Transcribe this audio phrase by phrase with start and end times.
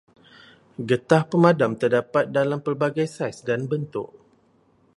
[0.89, 4.09] Getah pemadam terdapat dalam pelbagai saiz dan bentuk.